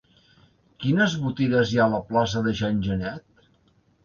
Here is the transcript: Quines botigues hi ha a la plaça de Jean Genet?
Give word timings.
Quines 0.83 1.13
botigues 1.25 1.75
hi 1.75 1.79
ha 1.83 1.83
a 1.85 1.93
la 1.97 2.01
plaça 2.09 2.43
de 2.49 2.55
Jean 2.63 2.81
Genet? 2.89 3.47